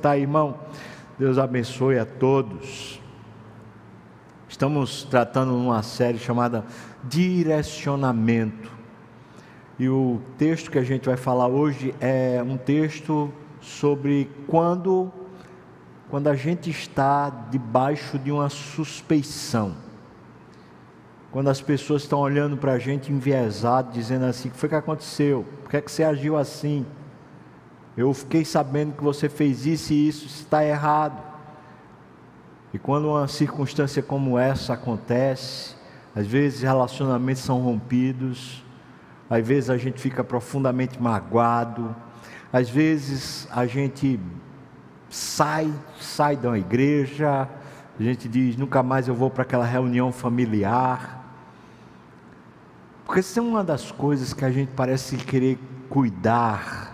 [0.00, 0.56] Tá, irmão?
[1.18, 2.98] Deus abençoe a todos.
[4.48, 6.64] Estamos tratando uma série chamada
[7.04, 8.72] Direcionamento.
[9.78, 15.12] E o texto que a gente vai falar hoje é um texto sobre quando
[16.08, 19.76] quando a gente está debaixo de uma suspeição.
[21.30, 24.74] Quando as pessoas estão olhando para a gente enviesado, dizendo assim: o que foi que
[24.74, 25.44] aconteceu?
[25.62, 26.86] Por que, é que você agiu assim?
[27.96, 31.20] Eu fiquei sabendo que você fez isso e isso está errado.
[32.72, 35.74] E quando uma circunstância como essa acontece,
[36.14, 38.64] às vezes relacionamentos são rompidos,
[39.28, 41.94] às vezes a gente fica profundamente magoado,
[42.52, 44.20] às vezes a gente
[45.08, 47.48] sai, sai da igreja,
[47.98, 51.18] a gente diz, nunca mais eu vou para aquela reunião familiar.
[53.04, 56.89] Porque isso é uma das coisas que a gente parece querer cuidar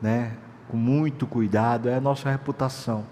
[0.00, 0.32] né,
[0.68, 3.04] com muito cuidado, é a nossa reputação.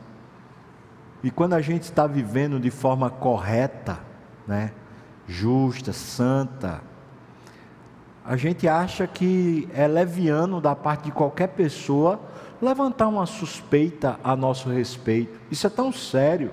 [1.23, 3.99] E quando a gente está vivendo de forma correta,
[4.47, 4.73] né,
[5.27, 6.81] justa, santa,
[8.25, 12.21] a gente acha que é leviano da parte de qualquer pessoa
[12.61, 15.39] levantar uma suspeita a nosso respeito.
[15.51, 16.51] Isso é tão sério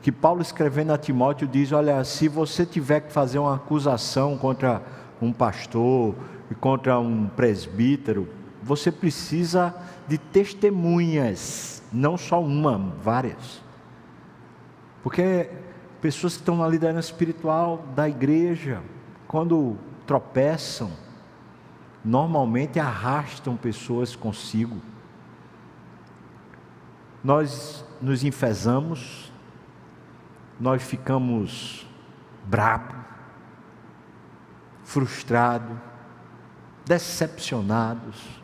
[0.00, 4.82] que Paulo escrevendo a Timóteo diz: Olha, se você tiver que fazer uma acusação contra
[5.20, 6.14] um pastor
[6.50, 8.28] e contra um presbítero,
[8.68, 9.74] você precisa
[10.06, 13.62] de testemunhas, não só uma, várias.
[15.02, 15.50] Porque
[16.02, 18.82] pessoas que estão na liderança espiritual da igreja,
[19.26, 20.92] quando tropeçam,
[22.04, 24.76] normalmente arrastam pessoas consigo.
[27.24, 29.32] Nós nos enfesamos,
[30.60, 31.86] nós ficamos
[32.44, 32.94] brabo,
[34.84, 35.74] frustrados,
[36.84, 38.37] decepcionados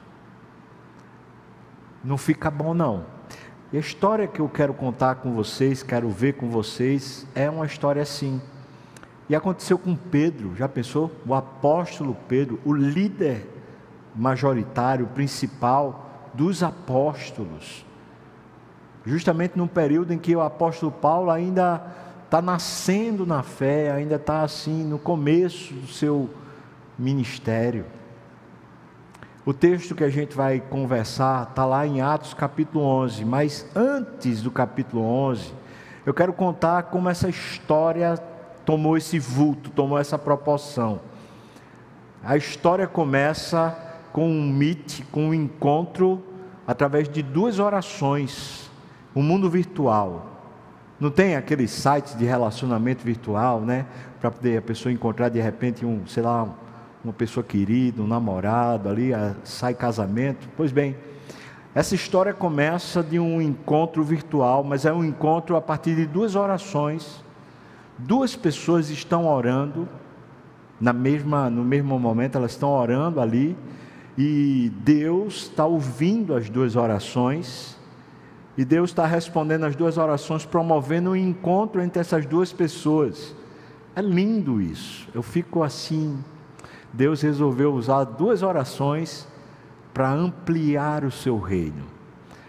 [2.04, 3.06] não fica bom não.
[3.72, 7.66] E a história que eu quero contar com vocês, quero ver com vocês, é uma
[7.66, 8.40] história assim.
[9.28, 11.10] E aconteceu com Pedro, já pensou?
[11.26, 13.48] O apóstolo Pedro, o líder
[14.14, 17.84] majoritário, principal dos apóstolos.
[19.04, 21.84] Justamente num período em que o apóstolo Paulo ainda
[22.24, 26.30] está nascendo na fé, ainda está assim no começo do seu
[26.98, 27.86] ministério.
[29.46, 34.40] O texto que a gente vai conversar está lá em Atos capítulo 11, mas antes
[34.40, 35.52] do capítulo 11,
[36.06, 38.16] eu quero contar como essa história
[38.64, 40.98] tomou esse vulto, tomou essa proporção.
[42.24, 43.76] A história começa
[44.14, 46.24] com um meet, com um encontro
[46.66, 48.70] através de duas orações,
[49.14, 50.24] o um mundo virtual.
[50.98, 53.84] Não tem aqueles sites de relacionamento virtual, né?
[54.22, 56.48] Para poder a pessoa encontrar de repente um, sei lá,
[57.04, 59.10] uma pessoa querida, um namorado ali,
[59.44, 60.48] sai casamento.
[60.56, 60.96] Pois bem,
[61.74, 66.34] essa história começa de um encontro virtual, mas é um encontro a partir de duas
[66.34, 67.22] orações.
[67.98, 69.88] Duas pessoas estão orando
[70.80, 73.56] na mesma, no mesmo momento, elas estão orando ali
[74.16, 77.76] e Deus está ouvindo as duas orações
[78.56, 83.34] e Deus está respondendo as duas orações, promovendo um encontro entre essas duas pessoas.
[83.96, 85.08] É lindo isso.
[85.14, 86.22] Eu fico assim
[86.94, 89.26] Deus resolveu usar duas orações
[89.92, 91.84] para ampliar o seu reino.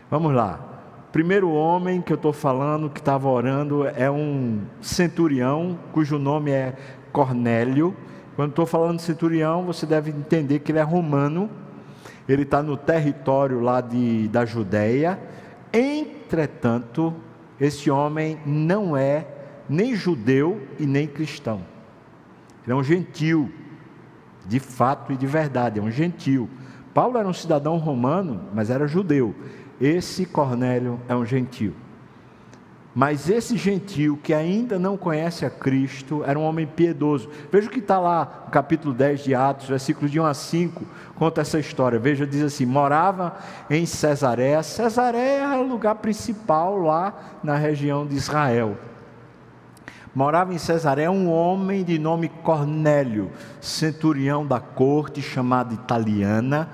[0.10, 0.60] Vamos lá.
[1.12, 6.76] Primeiro homem que eu estou falando, que estava orando, é um centurião, cujo nome é
[7.12, 7.96] Cornélio.
[8.36, 11.50] Quando estou falando de centurião, você deve entender que ele é romano,
[12.30, 15.20] ele está no território lá de, da Judéia.
[15.74, 17.16] Entretanto,
[17.60, 19.26] esse homem não é
[19.68, 21.62] nem judeu e nem cristão.
[22.64, 23.52] Ele é um gentil
[24.48, 26.50] de fato e de verdade, é um gentil.
[26.94, 29.36] Paulo era um cidadão romano, mas era judeu.
[29.82, 31.74] Esse Cornélio é um gentil.
[32.94, 37.30] Mas esse gentil que ainda não conhece a Cristo era um homem piedoso.
[37.52, 40.86] Veja o que está lá no capítulo 10 de Atos, versículos de 1 a 5,
[41.16, 42.00] conta essa história.
[42.00, 43.36] Veja, diz assim: morava
[43.70, 44.64] em Cesareia.
[44.64, 47.14] Cesareia era o lugar principal lá
[47.44, 48.78] na região de Israel
[50.16, 53.30] morava em Cesareia um homem de nome Cornélio,
[53.60, 56.70] centurião da corte, chamado italiana,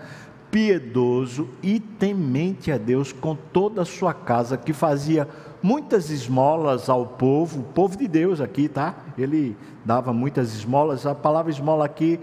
[0.52, 5.28] piedoso e temente a Deus com toda a sua casa, que fazia
[5.64, 8.96] muitas esmolas ao povo, povo de Deus aqui, tá?
[9.18, 12.20] Ele dava muitas esmolas, a palavra esmola aqui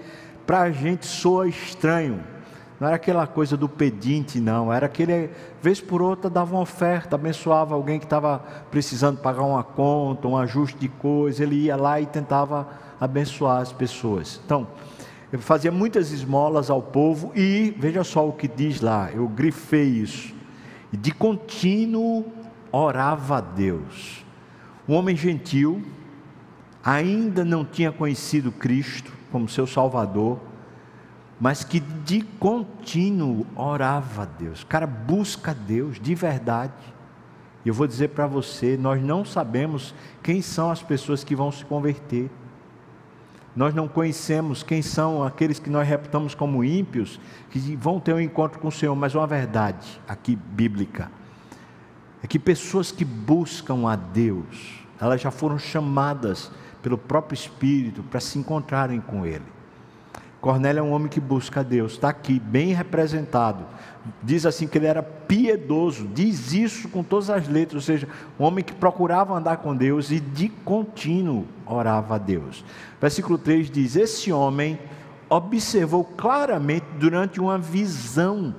[0.47, 2.23] para a gente soa estranho,
[2.81, 4.73] não era aquela coisa do pedinte, não.
[4.73, 5.31] Era aquele,
[5.61, 8.39] vez por outra, dava uma oferta, abençoava alguém que estava
[8.71, 11.43] precisando pagar uma conta, um ajuste de coisa.
[11.43, 12.69] Ele ia lá e tentava
[13.01, 14.41] abençoar as pessoas.
[14.45, 14.69] Então,
[15.33, 19.85] eu fazia muitas esmolas ao povo e, veja só o que diz lá, eu grifei
[19.85, 20.33] isso.
[20.91, 22.25] e de contínuo
[22.73, 24.25] orava a Deus.
[24.89, 25.83] Um homem gentil,
[26.83, 30.39] ainda não tinha conhecido Cristo como seu Salvador,
[31.41, 34.63] mas que de contínuo orava a Deus.
[34.63, 36.73] O cara busca Deus de verdade.
[37.65, 41.53] E eu vou dizer para você: nós não sabemos quem são as pessoas que vão
[41.53, 42.31] se converter.
[43.55, 47.19] Nós não conhecemos quem são aqueles que nós reputamos como ímpios,
[47.51, 51.11] que vão ter um encontro com o Senhor, mas uma verdade aqui bíblica
[52.23, 56.51] é que pessoas que buscam a Deus, elas já foram chamadas
[56.83, 59.58] pelo próprio Espírito para se encontrarem com Ele.
[60.41, 63.65] Cornélio é um homem que busca a Deus, está aqui, bem representado.
[64.23, 68.09] Diz assim que ele era piedoso, diz isso com todas as letras, ou seja,
[68.39, 72.65] um homem que procurava andar com Deus e de contínuo orava a Deus.
[73.01, 74.79] Versículo 3 diz: Esse homem
[75.29, 78.55] observou claramente durante uma visão,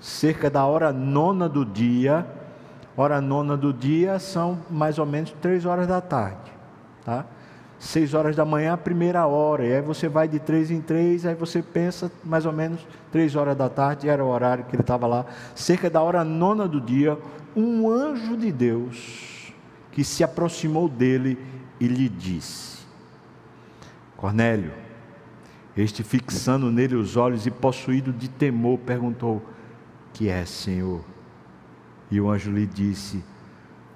[0.00, 2.26] cerca da hora nona do dia,
[2.96, 6.52] hora nona do dia são mais ou menos três horas da tarde,
[7.04, 7.24] tá?
[7.82, 11.26] Seis horas da manhã, a primeira hora, e aí você vai de três em três,
[11.26, 14.82] aí você pensa mais ou menos três horas da tarde, era o horário que ele
[14.82, 17.18] estava lá, cerca da hora nona do dia,
[17.56, 19.52] um anjo de Deus
[19.90, 21.36] que se aproximou dele
[21.80, 22.86] e lhe disse:
[24.16, 24.72] Cornélio,
[25.76, 29.42] este fixando nele os olhos e possuído de temor, perguntou:
[30.12, 31.04] Que é, Senhor?
[32.08, 33.24] E o anjo lhe disse: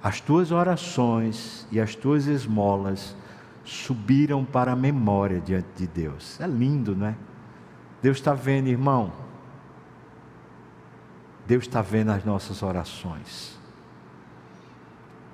[0.02, 3.14] As tuas orações e as tuas esmolas
[3.66, 6.40] subiram para a memória diante de Deus.
[6.40, 7.16] É lindo, não é?
[8.00, 9.12] Deus está vendo, irmão.
[11.46, 13.58] Deus está vendo as nossas orações.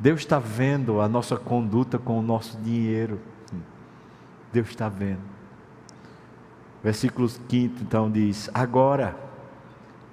[0.00, 3.20] Deus está vendo a nossa conduta com o nosso dinheiro.
[4.52, 5.20] Deus está vendo.
[6.82, 7.50] Versículo 5
[7.82, 9.17] então diz: Agora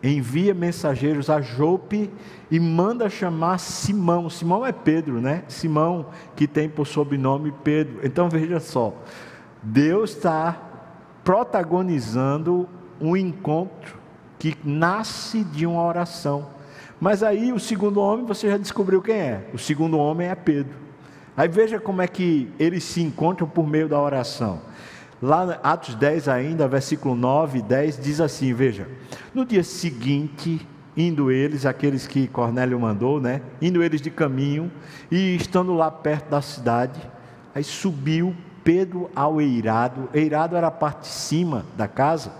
[0.04, 2.10] envia mensageiros a Jope
[2.50, 4.30] e manda chamar Simão.
[4.30, 5.44] Simão é Pedro, né?
[5.48, 8.00] Simão, que tem por sobrenome Pedro.
[8.04, 8.94] Então veja só,
[9.62, 10.57] Deus está
[11.24, 12.68] protagonizando
[13.00, 13.98] um encontro
[14.38, 16.48] que nasce de uma oração.
[17.00, 19.50] Mas aí o segundo homem, você já descobriu quem é.
[19.54, 20.75] O segundo homem é Pedro.
[21.36, 24.62] Aí veja como é que eles se encontram por meio da oração.
[25.21, 28.88] Lá Atos 10 ainda, versículo 9 e 10 diz assim, veja:
[29.33, 33.42] No dia seguinte, indo eles, aqueles que Cornélio mandou, né?
[33.62, 34.71] Indo eles de caminho
[35.12, 37.01] e estando lá perto da cidade,
[37.54, 38.33] aí subiu
[38.63, 40.10] Pedro ao eirado.
[40.13, 42.31] Eirado era a parte de cima da casa.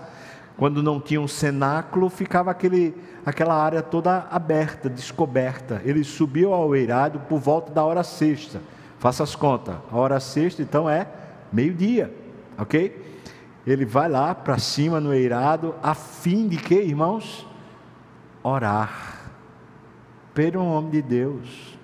[0.56, 2.94] Quando não tinha um cenáculo, ficava aquele,
[3.24, 5.82] aquela área toda aberta, descoberta.
[5.84, 8.60] Ele subiu ao eirado por volta da hora sexta.
[8.98, 9.74] Faça as contas.
[9.90, 11.06] A hora sexta, então, é
[11.50, 12.19] meio-dia
[12.60, 13.10] ok?
[13.66, 17.46] Ele vai lá para cima no eirado, a fim de que, irmãos?
[18.42, 19.20] Orar.
[20.34, 21.78] Pedro é um homem de Deus,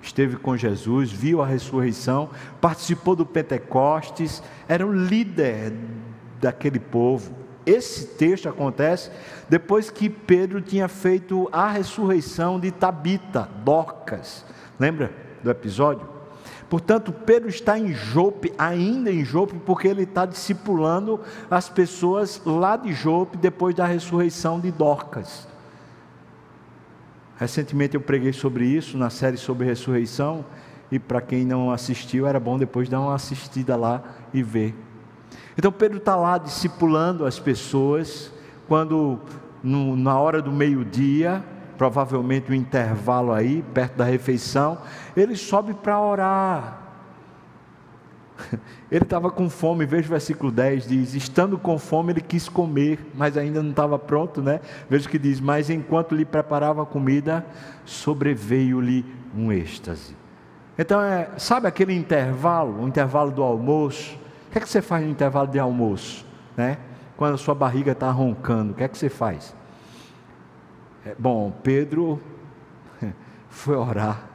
[0.00, 2.30] esteve com Jesus, viu a ressurreição,
[2.60, 5.72] participou do Pentecostes, era o líder
[6.40, 7.34] daquele povo.
[7.66, 9.10] Esse texto acontece
[9.48, 14.44] depois que Pedro tinha feito a ressurreição de Tabita, Dorcas.
[14.80, 15.12] Lembra
[15.42, 16.17] do episódio?
[16.68, 21.18] Portanto, Pedro está em Jope, ainda em Jope, porque ele está discipulando
[21.50, 25.48] as pessoas lá de Jope depois da ressurreição de Dorcas.
[27.38, 30.44] Recentemente eu preguei sobre isso na série sobre ressurreição,
[30.90, 34.02] e para quem não assistiu, era bom depois dar uma assistida lá
[34.34, 34.74] e ver.
[35.56, 38.32] Então Pedro está lá discipulando as pessoas,
[38.66, 39.18] quando
[39.62, 41.42] no, na hora do meio-dia,
[41.78, 44.78] provavelmente um intervalo aí, perto da refeição,
[45.16, 46.82] ele sobe para orar.
[48.90, 53.04] Ele estava com fome, veja o versículo 10, diz: Estando com fome, ele quis comer,
[53.12, 54.60] mas ainda não estava pronto, né?
[54.88, 57.44] Veja que diz: Mas enquanto lhe preparava a comida,
[57.84, 59.04] sobreveio-lhe
[59.36, 60.16] um êxtase.
[60.78, 64.16] Então, é, sabe aquele intervalo, o intervalo do almoço?
[64.46, 66.24] O que é que você faz no intervalo de almoço?
[66.56, 66.78] Né?
[67.16, 69.54] Quando a sua barriga está roncando, o que é que você faz?
[71.08, 72.20] É, bom, Pedro
[73.48, 74.28] foi orar.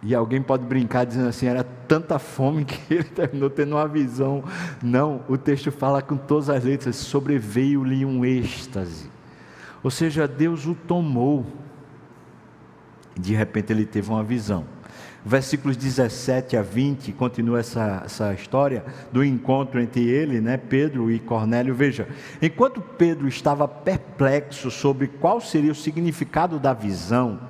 [0.00, 4.44] E alguém pode brincar dizendo assim: era tanta fome que ele terminou tendo uma visão.
[4.80, 9.10] Não, o texto fala com todas as letras: sobreveio-lhe um êxtase.
[9.82, 11.44] Ou seja, Deus o tomou.
[13.18, 14.75] De repente ele teve uma visão
[15.26, 21.18] versículos 17 a 20, continua essa, essa história do encontro entre ele, né, Pedro e
[21.18, 21.74] Cornélio.
[21.74, 22.06] Veja,
[22.40, 27.40] enquanto Pedro estava perplexo sobre qual seria o significado da visão,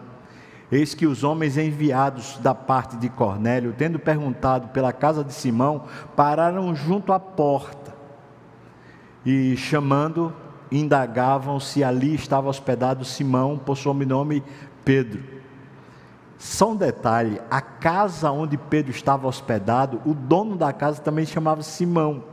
[0.72, 5.84] eis que os homens enviados da parte de Cornélio, tendo perguntado pela casa de Simão,
[6.16, 7.94] pararam junto à porta
[9.22, 10.32] e chamando,
[10.72, 14.42] indagavam se ali estava hospedado Simão, por sobrenome
[14.82, 15.35] Pedro.
[16.38, 21.62] Só um detalhe: a casa onde Pedro estava hospedado, o dono da casa também chamava
[21.62, 22.24] Simão.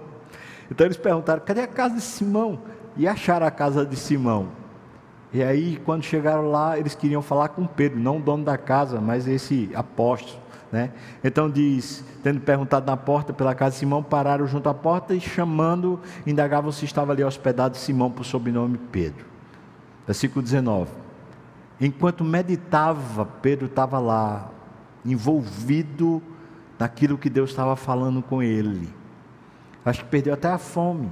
[0.70, 2.60] Então eles perguntaram: cadê a casa de Simão?
[2.96, 4.50] E acharam a casa de Simão.
[5.34, 9.02] E aí, quando chegaram lá, eles queriam falar com Pedro, não o dono da casa,
[9.02, 10.44] mas esse apóstolo.
[10.72, 10.92] Né?
[11.24, 15.22] Então diz, tendo perguntado na porta pela casa de Simão, pararam junto à porta e
[15.22, 19.26] chamando, indagavam se estava ali hospedado Simão por sobrenome Pedro.
[20.06, 21.03] Versículo 19.
[21.86, 24.50] Enquanto meditava, Pedro estava lá,
[25.04, 26.24] envolvido
[26.80, 28.90] naquilo que Deus estava falando com ele.
[29.84, 31.12] Acho que perdeu até a fome.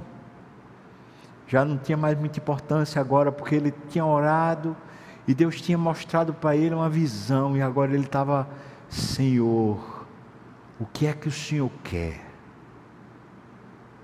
[1.46, 4.74] Já não tinha mais muita importância agora, porque ele tinha orado
[5.28, 8.48] e Deus tinha mostrado para ele uma visão, e agora ele estava
[8.88, 10.06] Senhor,
[10.80, 12.18] o que é que o Senhor quer?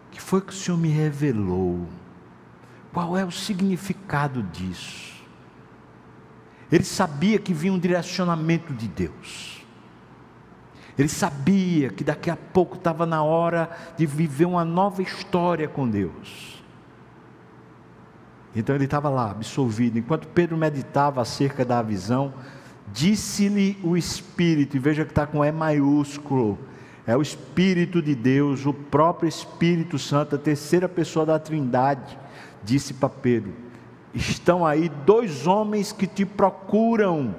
[0.06, 1.86] O que foi que o Senhor me revelou?
[2.92, 5.17] Qual é o significado disso?
[6.70, 9.64] Ele sabia que vinha um direcionamento de Deus.
[10.98, 15.88] Ele sabia que daqui a pouco estava na hora de viver uma nova história com
[15.88, 16.62] Deus.
[18.54, 19.98] Então ele estava lá, absolvido.
[19.98, 22.34] Enquanto Pedro meditava acerca da visão,
[22.92, 26.58] Disse-lhe o Espírito, e veja que está com E maiúsculo,
[27.06, 32.18] é o Espírito de Deus, o próprio Espírito Santo, a terceira pessoa da Trindade,
[32.64, 33.52] disse para Pedro:
[34.14, 37.34] Estão aí dois homens que te procuram.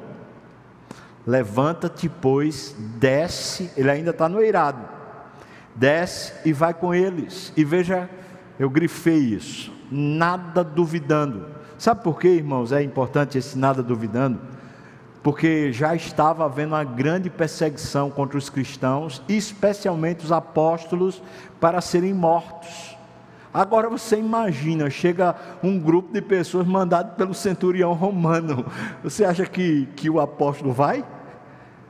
[1.25, 4.87] Levanta-te, pois, desce, ele ainda está no eirado,
[5.75, 7.53] desce e vai com eles.
[7.55, 8.09] E veja,
[8.57, 11.45] eu grifei isso, nada duvidando.
[11.77, 12.71] Sabe por quê, irmãos?
[12.71, 14.39] É importante esse nada duvidando
[15.21, 21.21] porque já estava havendo uma grande perseguição contra os cristãos, especialmente os apóstolos,
[21.59, 22.97] para serem mortos.
[23.53, 28.65] Agora você imagina, chega um grupo de pessoas mandado pelo centurião romano.
[29.03, 31.03] Você acha que, que o apóstolo vai?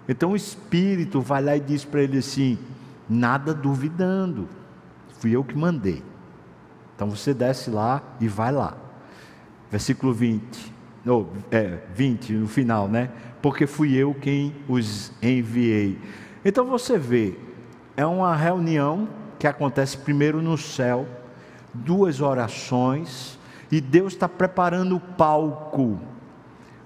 [0.07, 2.57] Então o Espírito vai lá e diz para ele assim:
[3.09, 4.47] nada duvidando,
[5.19, 6.01] fui eu que mandei.
[6.95, 8.75] Então você desce lá e vai lá.
[9.69, 13.09] Versículo 20 no, é, 20 no final, né?
[13.41, 15.99] Porque fui eu quem os enviei.
[16.43, 17.35] Então você vê,
[17.95, 21.07] é uma reunião que acontece primeiro no céu,
[21.73, 23.37] duas orações,
[23.71, 25.99] e Deus está preparando o palco,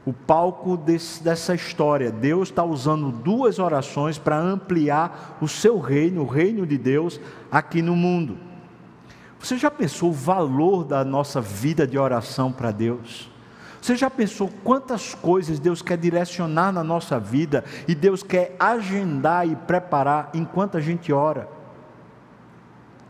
[0.05, 2.11] o palco desse, dessa história.
[2.11, 7.19] Deus está usando duas orações para ampliar o seu reino, o reino de Deus,
[7.51, 8.37] aqui no mundo.
[9.39, 13.29] Você já pensou o valor da nossa vida de oração para Deus?
[13.81, 19.45] Você já pensou quantas coisas Deus quer direcionar na nossa vida e Deus quer agendar
[19.45, 21.49] e preparar enquanto a gente ora?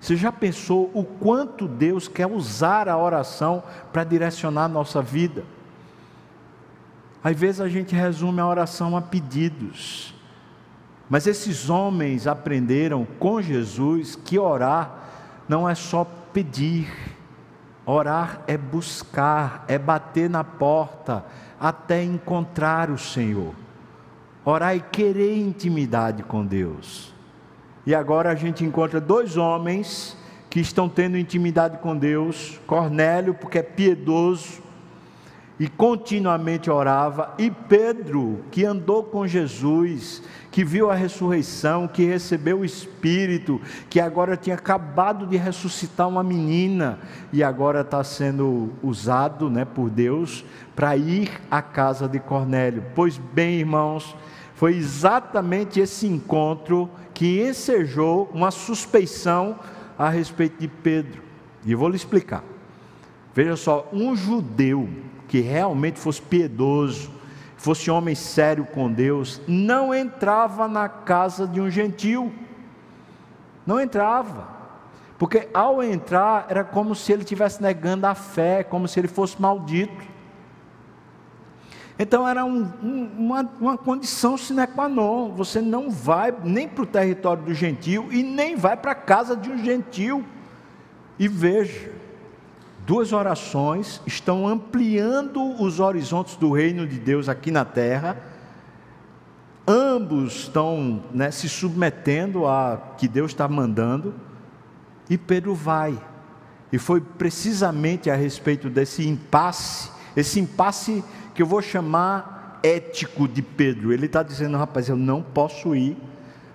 [0.03, 5.45] Você já pensou o quanto Deus quer usar a oração para direcionar a nossa vida?
[7.23, 10.13] Às vezes a gente resume a oração a pedidos,
[11.09, 15.07] mas esses homens aprenderam com Jesus que orar
[15.47, 16.91] não é só pedir,
[17.85, 21.25] Orar é buscar, é bater na porta
[21.57, 23.53] até encontrar o Senhor.
[24.43, 27.12] Orar é querer intimidade com Deus.
[27.85, 30.15] E agora a gente encontra dois homens
[30.49, 34.61] que estão tendo intimidade com Deus: Cornélio, porque é piedoso,
[35.59, 42.59] e continuamente orava, e Pedro, que andou com Jesus, que viu a ressurreição, que recebeu
[42.59, 46.99] o Espírito, que agora tinha acabado de ressuscitar uma menina
[47.31, 50.43] e agora está sendo usado né, por Deus
[50.75, 52.83] para ir à casa de Cornélio.
[52.95, 54.15] Pois bem, irmãos,
[54.55, 59.59] foi exatamente esse encontro que ensejou uma suspeição
[59.97, 61.21] a respeito de Pedro.
[61.65, 62.43] E vou lhe explicar.
[63.33, 64.89] Veja só, um judeu
[65.27, 67.11] que realmente fosse piedoso,
[67.57, 72.31] fosse homem sério com Deus, não entrava na casa de um gentil.
[73.65, 74.47] Não entrava.
[75.17, 79.41] Porque ao entrar era como se ele estivesse negando a fé, como se ele fosse
[79.41, 80.12] maldito.
[81.97, 85.31] Então era um, um, uma, uma condição sine qua non.
[85.33, 89.35] Você não vai nem para o território do gentil e nem vai para a casa
[89.35, 90.25] de um gentil.
[91.19, 91.91] E veja,
[92.85, 98.17] duas orações estão ampliando os horizontes do reino de Deus aqui na terra.
[99.67, 104.13] Ambos estão né, se submetendo a que Deus está mandando,
[105.09, 105.97] e Pedro vai.
[106.71, 113.41] E foi precisamente a respeito desse impasse, esse impasse que eu vou chamar ético de
[113.41, 113.91] Pedro.
[113.91, 115.97] Ele está dizendo, rapaz, eu não posso ir,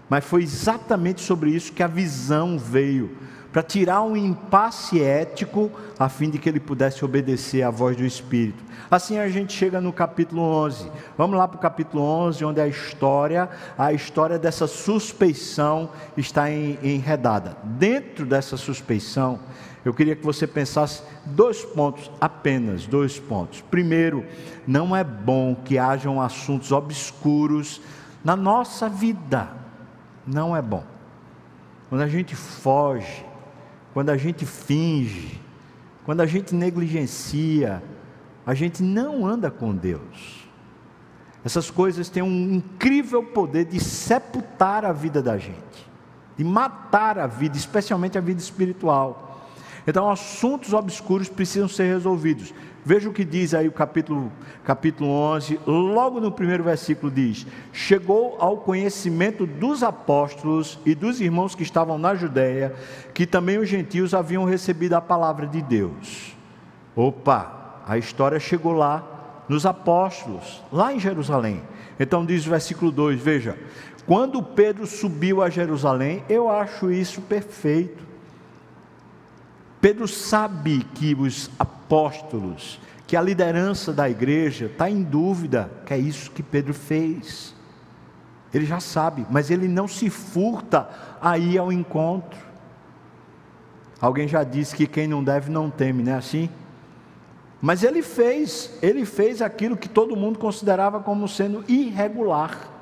[0.09, 3.17] mas foi exatamente sobre isso que a visão veio
[3.53, 8.05] para tirar um impasse ético, a fim de que ele pudesse obedecer à voz do
[8.05, 8.63] Espírito.
[8.91, 10.91] Assim a gente chega no capítulo 11.
[11.17, 17.57] Vamos lá para o capítulo 11, onde a história, a história dessa suspeição está enredada.
[17.65, 19.41] Dentro dessa suspeição,
[19.89, 23.63] eu queria que você pensasse dois pontos, apenas dois pontos.
[23.63, 24.23] Primeiro,
[24.67, 27.81] não é bom que hajam assuntos obscuros
[28.23, 29.49] na nossa vida.
[30.27, 30.85] Não é bom.
[31.89, 33.25] Quando a gente foge,
[33.95, 35.41] quando a gente finge,
[36.05, 37.83] quando a gente negligencia,
[38.45, 40.47] a gente não anda com Deus.
[41.43, 45.91] Essas coisas têm um incrível poder de sepultar a vida da gente,
[46.37, 49.28] de matar a vida, especialmente a vida espiritual.
[49.89, 52.53] Então, assuntos obscuros precisam ser resolvidos.
[52.85, 54.31] Veja o que diz aí o capítulo,
[54.63, 61.55] capítulo 11, logo no primeiro versículo diz: Chegou ao conhecimento dos apóstolos e dos irmãos
[61.55, 62.75] que estavam na Judéia,
[63.15, 66.37] que também os gentios haviam recebido a palavra de Deus.
[66.95, 71.63] Opa, a história chegou lá nos apóstolos, lá em Jerusalém.
[71.99, 73.57] Então diz o versículo 2, veja:
[74.07, 78.08] Quando Pedro subiu a Jerusalém, eu acho isso perfeito.
[79.81, 85.99] Pedro sabe que os apóstolos, que a liderança da igreja está em dúvida, que é
[85.99, 87.55] isso que Pedro fez.
[88.53, 90.89] Ele já sabe, mas ele não se furta
[91.21, 92.39] a ir ao encontro.
[94.01, 96.49] Alguém já disse que quem não deve não teme, não é assim?
[97.61, 102.78] Mas ele fez, ele fez aquilo que todo mundo considerava como sendo irregular.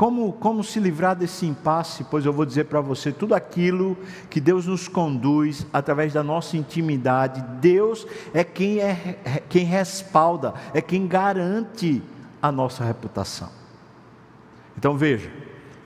[0.00, 2.04] Como, como se livrar desse impasse?
[2.04, 3.98] Pois eu vou dizer para você: tudo aquilo
[4.30, 10.54] que Deus nos conduz através da nossa intimidade, Deus é quem, é, é quem respalda,
[10.72, 12.02] é quem garante
[12.40, 13.50] a nossa reputação.
[14.74, 15.30] Então veja,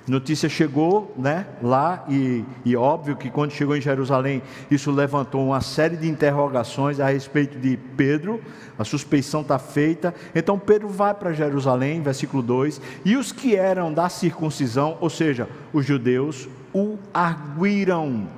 [0.07, 5.63] notícia chegou né, lá, e, e óbvio que quando chegou em Jerusalém, isso levantou uma
[5.63, 8.43] série de interrogações a respeito de Pedro,
[8.79, 10.15] a suspeição está feita.
[10.35, 15.49] Então Pedro vai para Jerusalém, versículo 2, e os que eram da circuncisão, ou seja,
[15.73, 18.29] os judeus, o arguíram,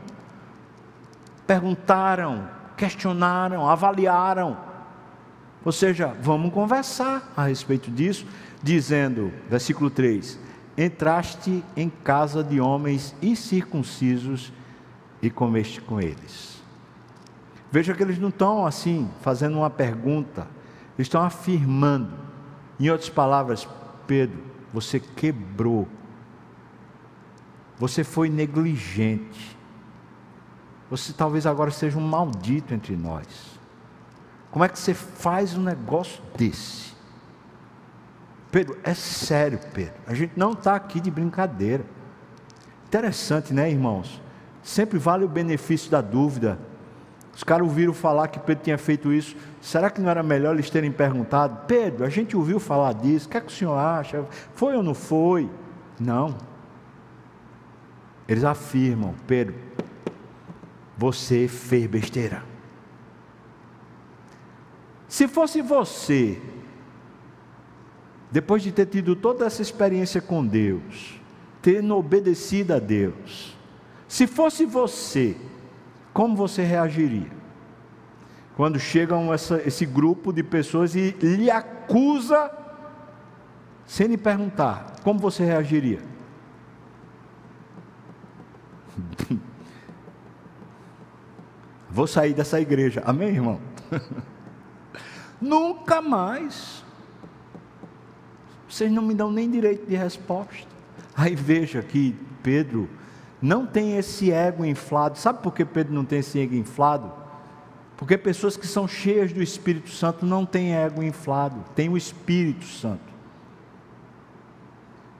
[1.46, 4.56] perguntaram, questionaram, avaliaram.
[5.64, 8.24] Ou seja, vamos conversar a respeito disso,
[8.62, 10.45] dizendo, versículo 3:
[10.76, 14.52] entraste em casa de homens incircuncisos
[15.22, 16.62] e comeste com eles.
[17.70, 20.46] Veja que eles não estão assim, fazendo uma pergunta,
[20.96, 22.12] eles estão afirmando.
[22.78, 23.66] Em outras palavras,
[24.06, 24.38] Pedro,
[24.72, 25.88] você quebrou,
[27.78, 29.56] você foi negligente,
[30.88, 33.26] você talvez agora seja um maldito entre nós.
[34.50, 36.95] Como é que você faz um negócio desse?
[38.50, 39.94] Pedro, é sério, Pedro.
[40.06, 41.84] A gente não está aqui de brincadeira.
[42.86, 44.22] Interessante, né, irmãos?
[44.62, 46.58] Sempre vale o benefício da dúvida.
[47.34, 49.36] Os caras ouviram falar que Pedro tinha feito isso.
[49.60, 51.66] Será que não era melhor eles terem perguntado?
[51.66, 53.26] Pedro, a gente ouviu falar disso.
[53.26, 54.24] O que é que o senhor acha?
[54.54, 55.50] Foi ou não foi?
[56.00, 56.34] Não.
[58.26, 59.54] Eles afirmam, Pedro,
[60.96, 62.42] você fez besteira.
[65.06, 66.40] Se fosse você
[68.30, 71.20] depois de ter tido toda essa experiência com Deus,
[71.62, 73.56] tendo obedecido a Deus,
[74.08, 75.36] se fosse você,
[76.12, 77.30] como você reagiria?
[78.56, 82.50] Quando chegam esse grupo de pessoas e lhe acusa,
[83.84, 86.00] sem lhe perguntar, como você reagiria?
[91.90, 93.60] Vou sair dessa igreja, amém, irmão?
[95.40, 96.85] Nunca mais
[98.76, 100.66] vocês não me dão nem direito de resposta.
[101.16, 102.88] Aí veja que Pedro
[103.40, 105.18] não tem esse ego inflado.
[105.18, 107.10] Sabe por que Pedro não tem esse ego inflado?
[107.96, 112.66] Porque pessoas que são cheias do Espírito Santo não têm ego inflado, tem o Espírito
[112.66, 113.16] Santo.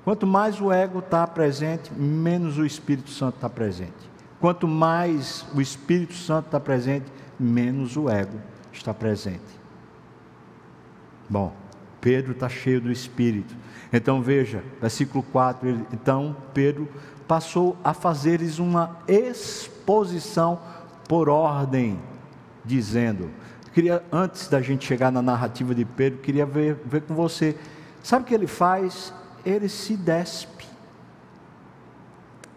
[0.05, 4.11] Quanto mais o ego está presente, menos o Espírito Santo está presente.
[4.39, 7.07] Quanto mais o Espírito Santo está presente,
[7.41, 8.39] menos o ego
[8.71, 9.41] está presente.
[11.29, 11.53] Bom,
[12.07, 13.53] Pedro está cheio do Espírito.
[13.93, 16.89] Então veja, versículo 4: ele, então Pedro
[17.27, 20.61] passou a fazer-lhes uma exposição
[21.09, 21.99] por ordem,
[22.65, 23.29] dizendo:
[23.75, 27.59] queria, antes da gente chegar na narrativa de Pedro, queria ver, ver com você.
[28.05, 29.13] Sabe o que ele faz?
[29.45, 30.65] Ele se despe.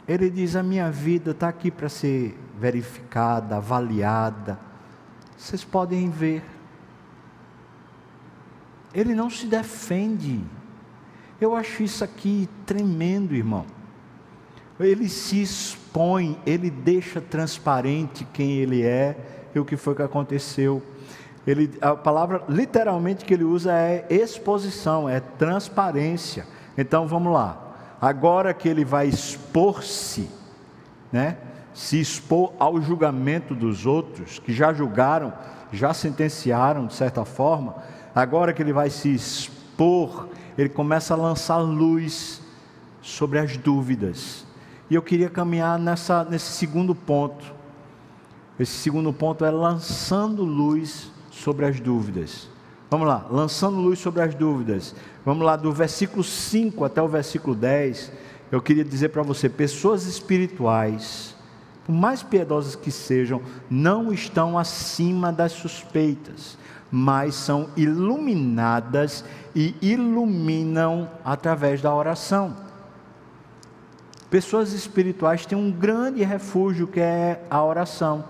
[0.07, 4.59] Ele diz: A minha vida está aqui para ser verificada, avaliada.
[5.35, 6.43] Vocês podem ver.
[8.93, 10.41] Ele não se defende.
[11.39, 13.65] Eu acho isso aqui tremendo, irmão.
[14.79, 19.15] ele se expõe, ele deixa transparente quem ele é
[19.53, 20.81] e o que foi que aconteceu.
[21.45, 26.45] Ele, a palavra literalmente que ele usa é exposição, é transparência.
[26.77, 27.97] Então vamos lá.
[28.01, 30.29] Agora que ele vai expor-se,
[31.11, 31.37] né?
[31.73, 35.33] Se expor ao julgamento dos outros que já julgaram,
[35.71, 37.75] já sentenciaram de certa forma,
[38.13, 40.27] agora que ele vai se expor,
[40.57, 42.41] ele começa a lançar luz
[43.01, 44.45] sobre as dúvidas.
[44.89, 47.45] E eu queria caminhar nessa, nesse segundo ponto.
[48.59, 52.49] Esse segundo ponto é lançando luz sobre as dúvidas.
[52.89, 54.95] Vamos lá, lançando luz sobre as dúvidas.
[55.23, 58.11] Vamos lá, do versículo 5 até o versículo 10.
[58.51, 61.35] Eu queria dizer para você: pessoas espirituais,
[61.85, 66.57] por mais piedosas que sejam, não estão acima das suspeitas,
[66.91, 69.23] mas são iluminadas
[69.55, 72.55] e iluminam através da oração.
[74.29, 78.23] Pessoas espirituais têm um grande refúgio que é a oração.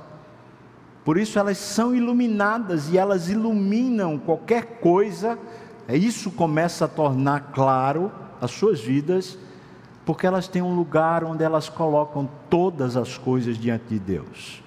[1.04, 5.38] Por isso elas são iluminadas e elas iluminam qualquer coisa.
[5.88, 9.38] É isso começa a tornar claro as suas vidas,
[10.10, 14.64] porque elas têm um lugar onde elas colocam todas as coisas diante de Deus.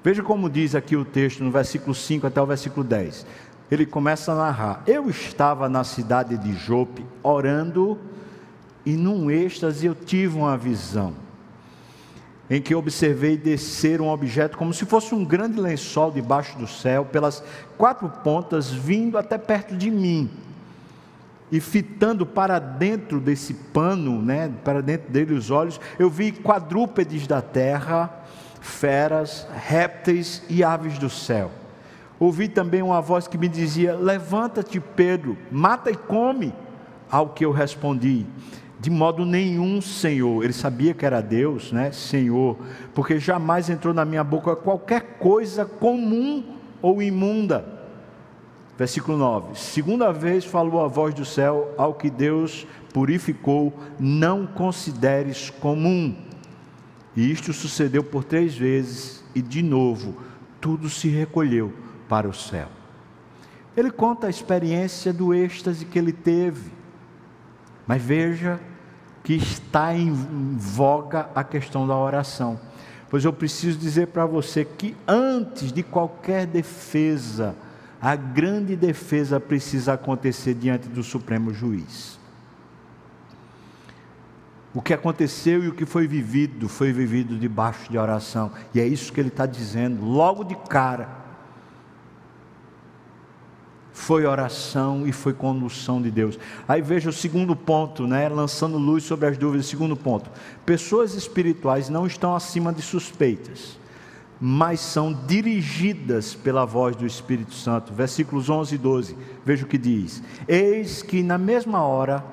[0.00, 3.26] Veja como diz aqui o texto no versículo 5 até o versículo 10.
[3.68, 7.98] Ele começa a narrar: Eu estava na cidade de Jope orando
[8.86, 11.14] e num êxtase eu tive uma visão,
[12.48, 17.04] em que observei descer um objeto como se fosse um grande lençol debaixo do céu,
[17.04, 17.42] pelas
[17.76, 20.30] quatro pontas, vindo até perto de mim,
[21.50, 27.26] e fitando para dentro desse pano, né, para dentro dele os olhos, eu vi quadrúpedes
[27.26, 28.10] da terra,
[28.60, 31.50] feras, répteis e aves do céu.
[32.18, 36.52] Ouvi também uma voz que me dizia: Levanta-te, Pedro, mata e come.
[37.10, 38.26] Ao que eu respondi:
[38.78, 40.44] de modo nenhum, Senhor.
[40.44, 41.92] Ele sabia que era Deus, né?
[41.92, 42.58] Senhor,
[42.94, 46.44] porque jamais entrou na minha boca qualquer coisa comum
[46.82, 47.79] ou imunda.
[48.80, 55.50] Versículo 9: Segunda vez falou a voz do céu ao que Deus purificou, não consideres
[55.50, 56.16] comum.
[57.14, 60.16] E isto sucedeu por três vezes, e de novo,
[60.62, 61.74] tudo se recolheu
[62.08, 62.68] para o céu.
[63.76, 66.70] Ele conta a experiência do êxtase que ele teve.
[67.86, 68.58] Mas veja
[69.22, 70.10] que está em
[70.56, 72.58] voga a questão da oração.
[73.10, 77.54] Pois eu preciso dizer para você que antes de qualquer defesa,
[78.00, 82.18] a grande defesa precisa acontecer diante do Supremo Juiz.
[84.72, 88.52] O que aconteceu e o que foi vivido, foi vivido debaixo de oração.
[88.72, 91.20] E é isso que ele está dizendo, logo de cara
[93.92, 96.38] foi oração e foi condução de Deus.
[96.66, 98.28] Aí veja o segundo ponto, né?
[98.28, 99.66] Lançando luz sobre as dúvidas.
[99.66, 100.30] Segundo ponto:
[100.64, 103.78] pessoas espirituais não estão acima de suspeitas,
[104.40, 107.92] mas são dirigidas pela voz do Espírito Santo.
[107.92, 109.16] Versículos 11 e 12.
[109.44, 112.24] Veja o que diz: Eis que na mesma hora,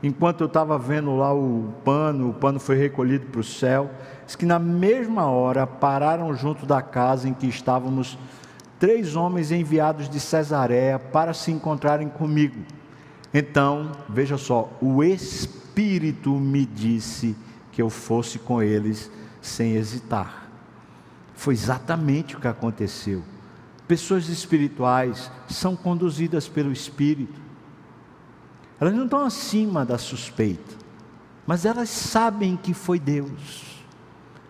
[0.00, 3.90] enquanto eu estava vendo lá o pano, o pano foi recolhido para o céu.
[4.24, 8.16] Diz que na mesma hora pararam junto da casa em que estávamos
[8.78, 12.60] três homens enviados de Cesareia para se encontrarem comigo.
[13.34, 17.36] Então, veja só, o Espírito me disse
[17.72, 19.10] que eu fosse com eles
[19.40, 20.49] sem hesitar.
[21.40, 23.22] Foi exatamente o que aconteceu.
[23.88, 27.40] Pessoas espirituais são conduzidas pelo Espírito.
[28.78, 30.76] Elas não estão acima da suspeita,
[31.46, 33.82] mas elas sabem que foi Deus.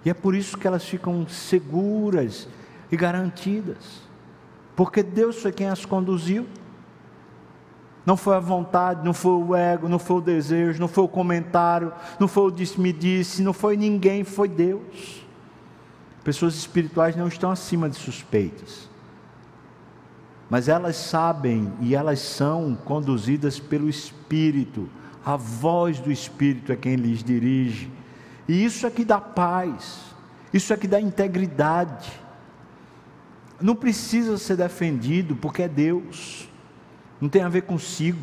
[0.05, 2.48] E é por isso que elas ficam seguras
[2.90, 4.11] e garantidas
[4.81, 6.46] porque Deus foi quem as conduziu.
[8.07, 11.09] Não foi a vontade, não foi o ego, não foi o desejo, não foi o
[11.09, 15.22] comentário, não foi o disse-me-disse, não foi ninguém, foi Deus.
[16.22, 18.88] Pessoas espirituais não estão acima de suspeitas,
[20.50, 24.88] mas elas sabem e elas são conduzidas pelo Espírito,
[25.24, 27.90] a voz do Espírito é quem lhes dirige,
[28.48, 30.00] e isso é que dá paz,
[30.52, 32.11] isso é que dá integridade.
[33.61, 36.48] Não precisa ser defendido porque é Deus,
[37.20, 38.18] não tem a ver consigo,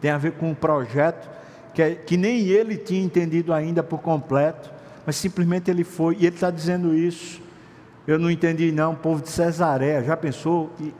[0.00, 1.30] tem a ver com um projeto
[1.74, 4.70] que, é, que nem ele tinha entendido ainda por completo,
[5.08, 7.40] mas simplesmente ele foi, e ele está dizendo isso.
[8.06, 10.70] Eu não entendi, não, povo de Cesareia, já pensou?
[10.78, 10.92] E,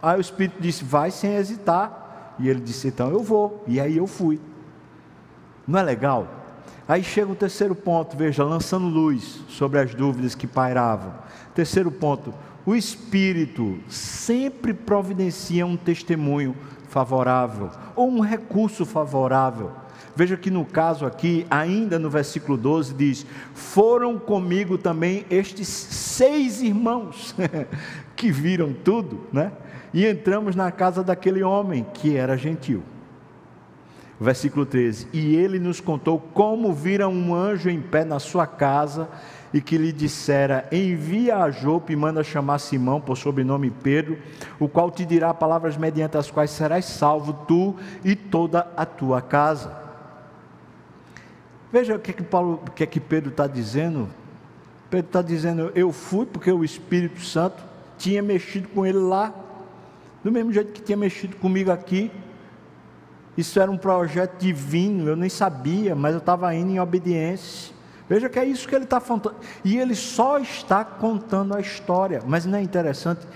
[0.00, 2.34] aí o Espírito disse: vai sem hesitar.
[2.38, 3.62] E ele disse: então eu vou.
[3.66, 4.40] E aí eu fui.
[5.68, 6.26] Não é legal?
[6.88, 11.12] Aí chega o terceiro ponto, veja, lançando luz sobre as dúvidas que pairavam.
[11.54, 12.32] Terceiro ponto,
[12.64, 16.56] o Espírito sempre providencia um testemunho
[16.88, 19.72] favorável ou um recurso favorável.
[20.16, 26.62] Veja que no caso aqui, ainda no versículo 12, diz: Foram comigo também estes seis
[26.62, 27.34] irmãos
[28.16, 29.52] que viram tudo, né?
[29.92, 32.82] E entramos na casa daquele homem que era gentil.
[34.18, 39.10] Versículo 13: E ele nos contou como vira um anjo em pé na sua casa
[39.52, 44.16] e que lhe dissera: Envia a Jope e manda chamar Simão, por sobrenome Pedro,
[44.58, 49.20] o qual te dirá palavras mediante as quais serás salvo, tu e toda a tua
[49.20, 49.85] casa.
[51.76, 54.08] Veja o que, é que, Paulo, o que, é que Pedro está dizendo.
[54.88, 57.62] Pedro está dizendo: Eu fui porque o Espírito Santo
[57.98, 59.34] tinha mexido com ele lá,
[60.24, 62.10] do mesmo jeito que tinha mexido comigo aqui.
[63.36, 67.74] Isso era um projeto divino, eu nem sabia, mas eu estava indo em obediência.
[68.08, 69.34] Veja que é isso que ele está falando.
[69.62, 72.22] E ele só está contando a história.
[72.26, 73.26] Mas não é interessante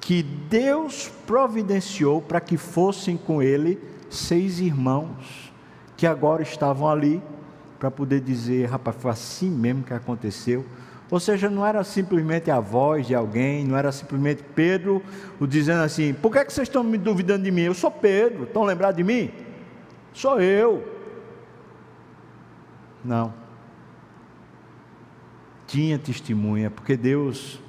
[0.00, 5.52] que Deus providenciou para que fossem com ele seis irmãos
[5.94, 7.22] que agora estavam ali
[7.78, 10.64] para poder dizer, rapaz, foi assim mesmo que aconteceu.
[11.10, 15.02] Ou seja, não era simplesmente a voz de alguém, não era simplesmente Pedro
[15.38, 17.62] o dizendo assim: por que, é que vocês estão me duvidando de mim?
[17.62, 19.30] Eu sou Pedro, estão lembrados de mim?
[20.12, 20.84] Sou eu.
[23.04, 23.32] Não.
[25.66, 27.60] Tinha testemunha, porque Deus,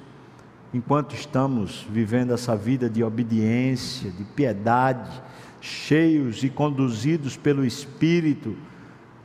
[0.74, 5.22] enquanto estamos vivendo essa vida de obediência, de piedade,
[5.60, 8.56] cheios e conduzidos pelo Espírito,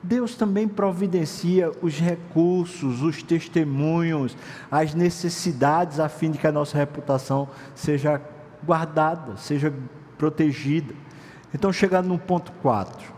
[0.04, 4.36] Deus também providencia os recursos, os testemunhos,
[4.70, 8.22] as necessidades a fim de que a nossa reputação seja
[8.66, 9.74] guardada, seja
[10.18, 10.94] protegida.
[11.54, 13.13] Então, chegando no ponto 4,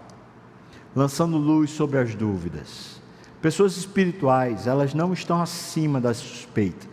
[0.95, 3.01] lançando luz sobre as dúvidas.
[3.41, 6.87] Pessoas espirituais, elas não estão acima da suspeita,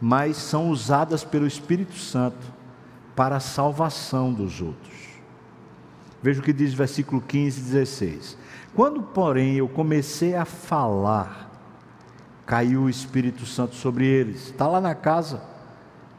[0.00, 2.52] mas são usadas pelo Espírito Santo
[3.14, 4.94] para a salvação dos outros.
[6.22, 8.43] Veja o que diz o versículo 15 e 16.
[8.74, 11.48] Quando, porém, eu comecei a falar,
[12.44, 14.46] caiu o Espírito Santo sobre eles.
[14.50, 15.40] Está lá na casa.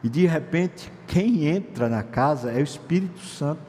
[0.02, 3.60] E de repente, quem entra na casa é o Espírito Santo.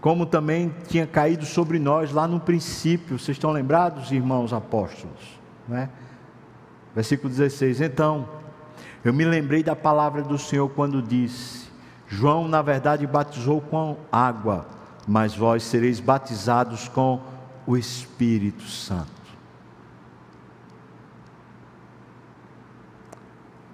[0.00, 3.18] Como também tinha caído sobre nós lá no princípio.
[3.18, 5.38] Vocês estão lembrados, irmãos apóstolos?
[5.68, 5.90] Né?
[6.94, 7.82] Versículo 16.
[7.82, 8.26] Então,
[9.04, 11.68] eu me lembrei da palavra do Senhor quando disse:
[12.08, 14.75] João, na verdade, batizou com água
[15.06, 17.20] mas vós sereis batizados com
[17.66, 19.10] o Espírito Santo.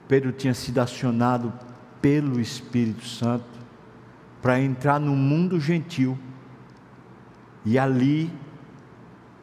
[0.07, 1.53] Pedro tinha sido acionado
[2.01, 3.45] pelo Espírito Santo
[4.43, 6.19] para entrar no mundo gentil
[7.65, 8.31] e ali,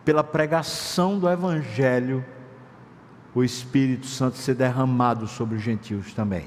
[0.03, 2.25] pela pregação do Evangelho,
[3.33, 6.45] o Espírito Santo ser derramado sobre os gentios também.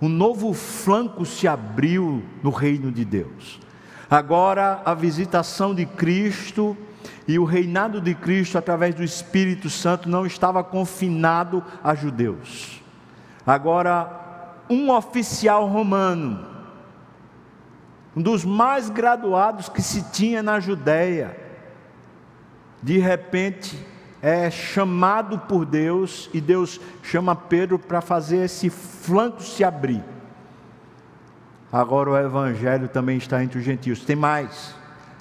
[0.00, 3.60] Um novo flanco se abriu no reino de Deus.
[4.08, 6.76] Agora a visitação de Cristo
[7.26, 12.80] e o reinado de Cristo através do Espírito Santo não estava confinado a judeus.
[13.44, 16.46] Agora, um oficial romano,
[18.16, 21.36] um dos mais graduados que se tinha na Judéia,
[22.82, 23.76] de repente
[24.22, 30.02] é chamado por Deus e Deus chama Pedro para fazer esse flanco se abrir
[31.72, 34.04] agora o Evangelho também está entre os gentios.
[34.04, 34.74] Tem mais,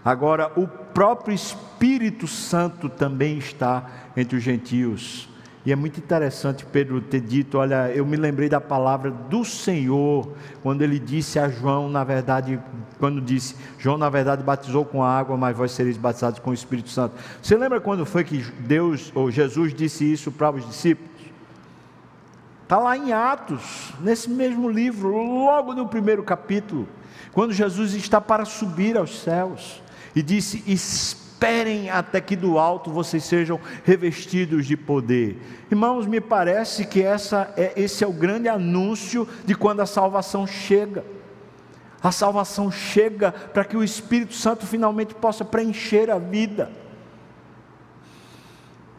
[0.04, 5.30] agora o próprio Espírito Santo também está entre os gentios.
[5.66, 10.32] E é muito interessante Pedro ter dito: Olha, eu me lembrei da palavra do Senhor,
[10.62, 12.60] quando ele disse a João, na verdade,
[13.00, 16.90] quando disse: João, na verdade, batizou com água, mas vós sereis batizados com o Espírito
[16.90, 17.16] Santo.
[17.42, 21.15] Você lembra quando foi que Deus, ou Jesus, disse isso para os discípulos?
[22.66, 26.90] Está lá em Atos, nesse mesmo livro, logo no primeiro capítulo,
[27.32, 29.84] quando Jesus está para subir aos céus
[30.16, 35.40] e disse: Esperem até que do alto vocês sejam revestidos de poder.
[35.70, 40.48] Irmãos, me parece que essa é, esse é o grande anúncio de quando a salvação
[40.48, 41.06] chega.
[42.02, 46.72] A salvação chega para que o Espírito Santo finalmente possa preencher a vida.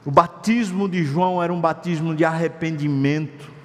[0.04, 3.55] O batismo de João era um batismo de arrependimento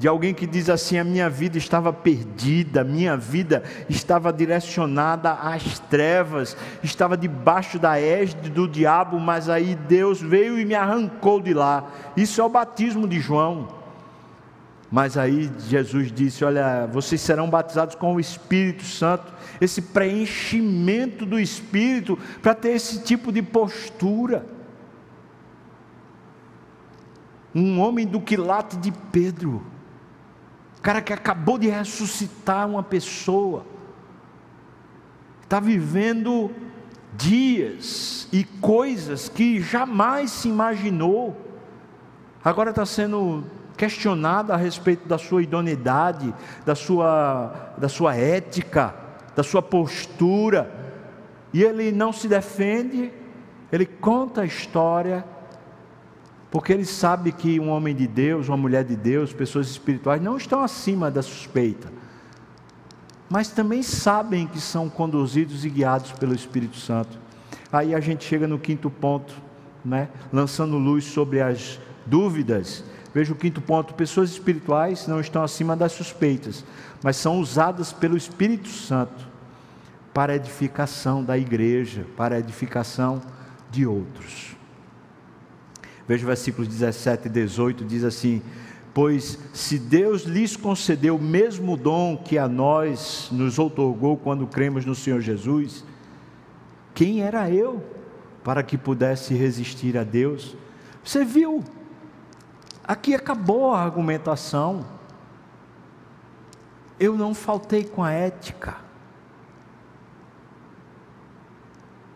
[0.00, 5.78] de alguém que diz assim: a minha vida estava perdida, minha vida estava direcionada às
[5.78, 11.52] trevas, estava debaixo da égide do diabo, mas aí Deus veio e me arrancou de
[11.52, 11.84] lá.
[12.16, 13.68] Isso é o batismo de João.
[14.90, 21.38] Mas aí Jesus disse: Olha, vocês serão batizados com o Espírito Santo, esse preenchimento do
[21.38, 24.46] Espírito, para ter esse tipo de postura.
[27.54, 29.62] Um homem do quilate de Pedro
[30.82, 33.64] cara que acabou de ressuscitar uma pessoa,
[35.42, 36.50] está vivendo
[37.12, 41.36] dias e coisas que jamais se imaginou,
[42.42, 43.44] agora está sendo
[43.76, 48.94] questionado a respeito da sua idoneidade, da sua, da sua ética,
[49.34, 50.70] da sua postura,
[51.52, 53.12] e ele não se defende,
[53.72, 55.24] ele conta a história,
[56.50, 60.36] porque ele sabe que um homem de Deus, uma mulher de Deus, pessoas espirituais não
[60.36, 61.88] estão acima da suspeita,
[63.28, 67.16] mas também sabem que são conduzidos e guiados pelo Espírito Santo.
[67.72, 69.32] Aí a gente chega no quinto ponto,
[69.84, 70.08] né?
[70.32, 72.82] lançando luz sobre as dúvidas.
[73.14, 76.64] Veja o quinto ponto: pessoas espirituais não estão acima das suspeitas,
[77.02, 79.28] mas são usadas pelo Espírito Santo
[80.12, 83.22] para edificação da igreja, para edificação
[83.70, 84.59] de outros.
[86.10, 88.42] Veja versículos 17 e 18: diz assim:
[88.92, 94.84] Pois se Deus lhes concedeu o mesmo dom que a nós nos outorgou quando cremos
[94.84, 95.84] no Senhor Jesus,
[96.94, 97.80] quem era eu
[98.42, 100.56] para que pudesse resistir a Deus?
[101.04, 101.62] Você viu?
[102.82, 104.84] Aqui acabou a argumentação.
[106.98, 108.78] Eu não faltei com a ética.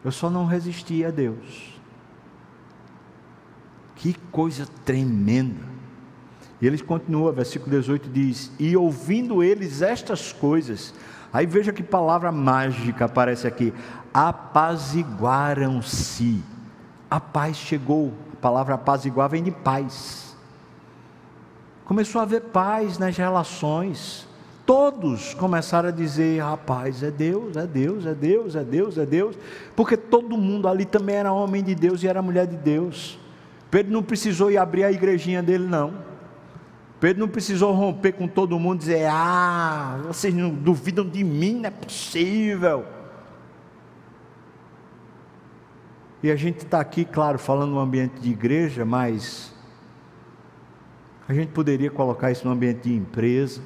[0.04, 1.73] Eu só não resisti a Deus.
[3.96, 5.74] Que coisa tremenda.
[6.60, 10.94] E eles continuam, versículo 18 diz: E ouvindo eles estas coisas,
[11.32, 13.72] aí veja que palavra mágica aparece aqui:
[14.12, 16.42] apaziguaram-se.
[17.10, 18.12] A paz chegou.
[18.32, 20.36] A palavra apaziguar vem de paz.
[21.84, 24.26] Começou a haver paz nas relações.
[24.64, 29.36] Todos começaram a dizer: rapaz, é Deus, é Deus, é Deus, é Deus, é Deus,
[29.76, 33.18] porque todo mundo ali também era homem de Deus e era mulher de Deus.
[33.74, 35.94] Pedro não precisou ir abrir a igrejinha dele, não.
[37.00, 41.54] Pedro não precisou romper com todo mundo e dizer: Ah, vocês não duvidam de mim,
[41.54, 42.84] não é possível.
[46.22, 49.52] E a gente está aqui, claro, falando no ambiente de igreja, mas
[51.28, 53.60] a gente poderia colocar isso no ambiente de empresa.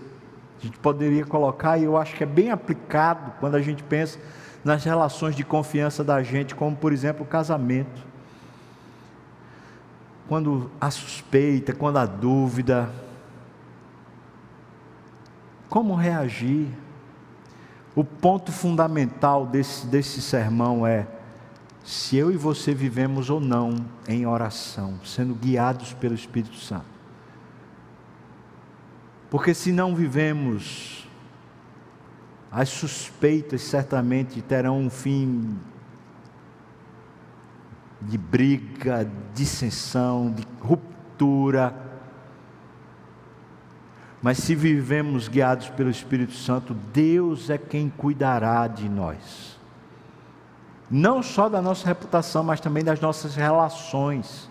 [0.59, 4.19] A gente poderia colocar, e eu acho que é bem aplicado quando a gente pensa
[4.65, 8.08] nas relações de confiança da gente, como por exemplo o casamento
[10.29, 12.93] quando há suspeita, quando há dúvida,
[15.69, 16.69] como reagir?
[17.97, 21.07] O ponto fundamental desse, desse sermão é
[21.83, 23.75] se eu e você vivemos ou não
[24.07, 26.85] em oração, sendo guiados pelo Espírito Santo.
[29.31, 31.09] Porque se não vivemos,
[32.53, 35.59] as suspeitas certamente terão um fim
[38.01, 41.75] de briga, dissensão, de ruptura.
[44.23, 49.59] Mas se vivemos guiados pelo Espírito Santo, Deus é quem cuidará de nós.
[50.91, 54.49] Não só da nossa reputação, mas também das nossas relações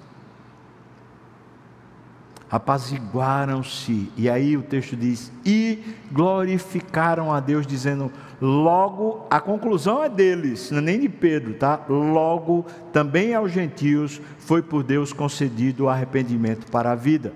[2.49, 4.11] apaziguaram-se.
[4.15, 10.71] E aí o texto diz: e glorificaram a Deus, dizendo: logo, a conclusão é deles,
[10.71, 11.81] não é nem de Pedro, tá?
[11.87, 17.33] Logo, também aos gentios foi por Deus concedido o arrependimento para a vida.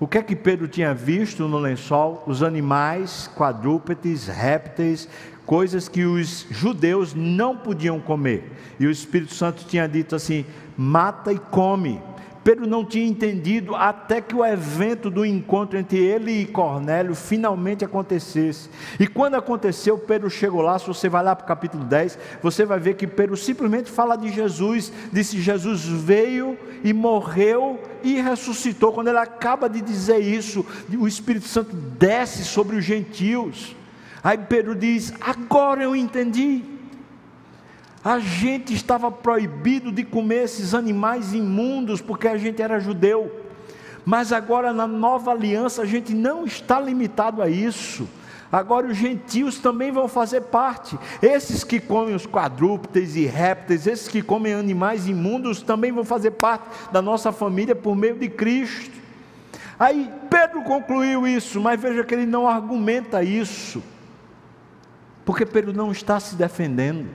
[0.00, 2.22] O que é que Pedro tinha visto no lençol?
[2.24, 5.08] Os animais, quadrúpedes, répteis,
[5.44, 8.52] coisas que os judeus não podiam comer.
[8.78, 10.44] E o Espírito Santo tinha dito assim:
[10.76, 12.00] mata e come.
[12.44, 17.84] Pedro não tinha entendido até que o evento do encontro entre ele e Cornélio finalmente
[17.84, 18.70] acontecesse.
[18.98, 20.78] E quando aconteceu, Pedro chegou lá.
[20.78, 24.16] Se você vai lá para o capítulo 10, você vai ver que Pedro simplesmente fala
[24.16, 24.92] de Jesus.
[25.12, 28.92] Disse: Jesus veio e morreu e ressuscitou.
[28.92, 30.64] Quando ele acaba de dizer isso,
[30.98, 33.76] o Espírito Santo desce sobre os gentios.
[34.22, 36.77] Aí Pedro diz: Agora eu entendi.
[38.04, 43.44] A gente estava proibido de comer esses animais imundos porque a gente era judeu.
[44.04, 48.08] Mas agora na nova aliança a gente não está limitado a isso.
[48.50, 50.98] Agora os gentios também vão fazer parte.
[51.20, 56.30] Esses que comem os quadrúpedes e répteis, esses que comem animais imundos, também vão fazer
[56.30, 58.96] parte da nossa família por meio de Cristo.
[59.78, 63.82] Aí Pedro concluiu isso, mas veja que ele não argumenta isso,
[65.24, 67.06] porque Pedro não está se defendendo.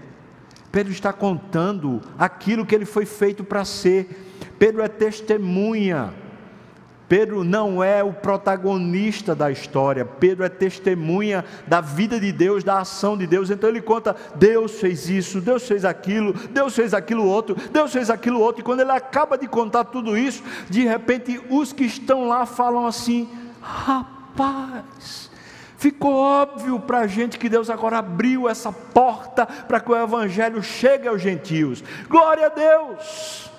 [0.74, 4.10] Pedro está contando aquilo que ele foi feito para ser.
[4.58, 6.12] Pedro é testemunha.
[7.08, 12.80] Pedro não é o protagonista da história, Pedro é testemunha da vida de Deus, da
[12.80, 13.52] ação de Deus.
[13.52, 18.10] Então ele conta: Deus fez isso, Deus fez aquilo, Deus fez aquilo outro, Deus fez
[18.10, 18.62] aquilo outro.
[18.62, 22.88] E quando ele acaba de contar tudo isso, de repente os que estão lá falam
[22.88, 23.30] assim:
[23.62, 25.30] rapaz,
[25.84, 30.64] Ficou óbvio para a gente que Deus agora abriu essa porta para que o Evangelho
[30.64, 31.84] chegue aos gentios.
[32.08, 33.52] Glória a Deus!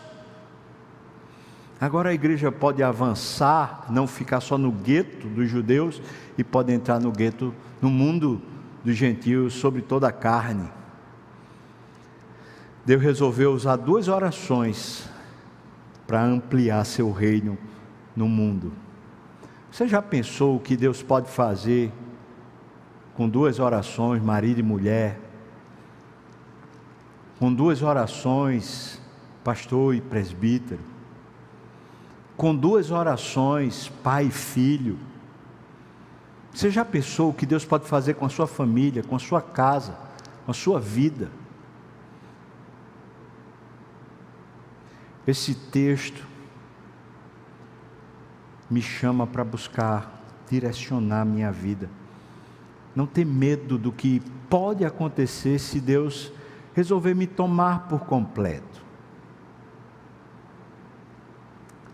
[1.79, 6.01] Agora a igreja pode avançar, não ficar só no gueto dos judeus
[6.39, 8.41] e pode entrar no gueto, no mundo
[8.83, 10.71] dos gentios, sobre toda a carne.
[12.87, 15.07] Deus resolveu usar duas orações
[16.07, 17.59] para ampliar seu reino
[18.17, 18.73] no mundo.
[19.71, 21.93] Você já pensou o que Deus pode fazer
[23.15, 25.21] com duas orações, marido e mulher?
[27.39, 29.01] Com duas orações,
[29.43, 30.81] pastor e presbítero?
[32.37, 34.99] Com duas orações, pai e filho?
[36.53, 39.41] Você já pensou o que Deus pode fazer com a sua família, com a sua
[39.41, 39.97] casa,
[40.45, 41.31] com a sua vida?
[45.27, 46.25] Esse texto
[48.69, 51.89] me chama para buscar direcionar minha vida.
[52.95, 56.33] Não ter medo do que pode acontecer se Deus
[56.75, 58.85] resolver me tomar por completo.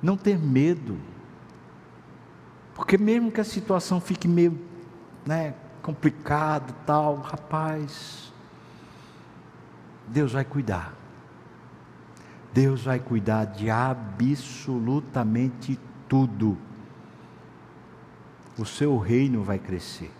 [0.02, 0.98] Não ter medo.
[2.74, 4.58] Porque mesmo que a situação fique meio,
[5.26, 8.32] né, complicado, tal, rapaz,
[10.08, 10.94] Deus vai cuidar.
[12.52, 15.78] Deus vai cuidar de absolutamente
[16.08, 16.58] tudo.
[18.58, 20.10] O seu reino vai crescer.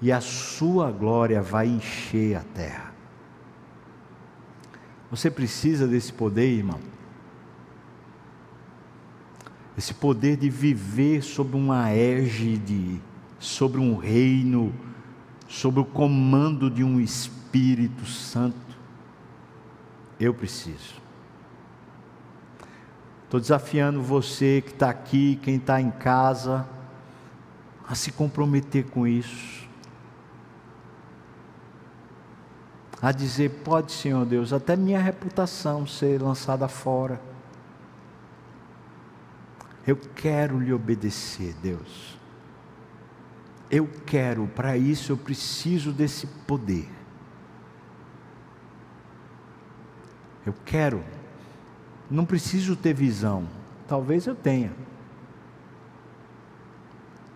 [0.00, 2.90] E a sua glória vai encher a terra.
[5.10, 6.80] Você precisa desse poder, irmão.
[9.76, 13.00] Esse poder de viver sob uma égide,
[13.38, 14.72] sobre um reino,
[15.48, 18.56] sob o comando de um Espírito Santo.
[20.18, 21.00] Eu preciso.
[23.24, 26.68] Estou desafiando você que está aqui, quem está em casa,
[27.88, 29.68] a se comprometer com isso.
[33.02, 37.20] A dizer: pode, Senhor Deus, até minha reputação ser lançada fora.
[39.86, 42.18] Eu quero lhe obedecer, Deus.
[43.70, 46.88] Eu quero, para isso eu preciso desse poder.
[50.44, 51.02] Eu quero
[52.10, 53.46] não preciso ter visão.
[53.86, 54.72] Talvez eu tenha.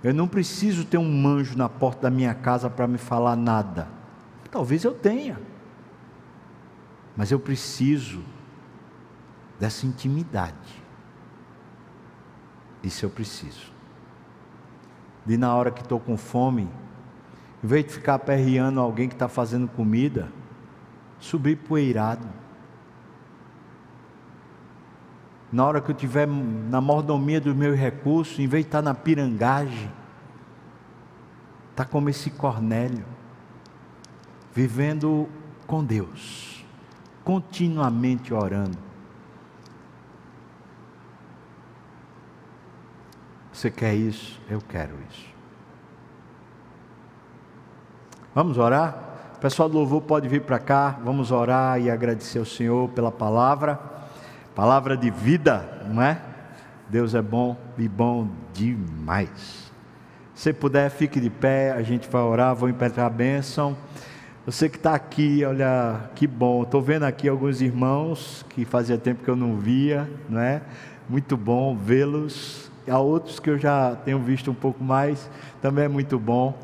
[0.03, 3.89] Eu não preciso ter um anjo na porta da minha casa para me falar nada.
[4.51, 5.39] Talvez eu tenha.
[7.17, 8.23] Mas eu preciso
[9.59, 10.83] dessa intimidade.
[12.83, 13.73] Isso eu preciso.
[15.25, 16.69] De na hora que estou com fome,
[17.63, 20.31] em vez de ficar aperreando alguém que está fazendo comida,
[21.19, 22.29] subir poeirado
[25.55, 28.93] na hora que eu estiver na mordomia dos meus recursos, em vez de estar na
[28.93, 29.89] pirangagem,
[31.71, 33.05] está como esse Cornélio,
[34.53, 35.29] vivendo
[35.65, 36.54] com Deus,
[37.25, 38.77] continuamente orando.
[43.53, 44.41] Você quer isso?
[44.49, 45.27] Eu quero isso.
[48.35, 48.99] Vamos orar?
[49.37, 53.13] O pessoal do louvor pode vir para cá, vamos orar e agradecer ao Senhor pela
[53.13, 53.79] palavra.
[54.55, 56.21] Palavra de vida, não é?
[56.89, 59.73] Deus é bom e bom demais.
[60.35, 63.77] Se puder, fique de pé, a gente vai orar, vou impetrar a bênção.
[64.47, 66.65] Você que está aqui, olha, que bom.
[66.65, 70.61] Estou vendo aqui alguns irmãos que fazia tempo que eu não via, não é?
[71.09, 72.71] Muito bom vê-los.
[72.87, 75.31] Há outros que eu já tenho visto um pouco mais,
[75.63, 76.59] também é muito bom.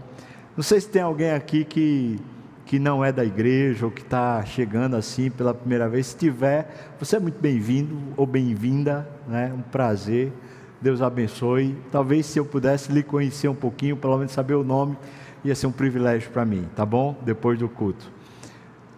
[0.54, 2.20] Não sei se tem alguém aqui que
[2.66, 6.92] que não é da igreja ou que está chegando assim pela primeira vez, se tiver,
[7.00, 9.52] você é muito bem-vindo ou bem-vinda, né?
[9.52, 10.32] um prazer,
[10.80, 11.76] Deus abençoe.
[11.90, 14.96] Talvez se eu pudesse lhe conhecer um pouquinho, pelo menos saber o nome,
[15.44, 17.16] ia ser um privilégio para mim, tá bom?
[17.22, 18.10] Depois do culto.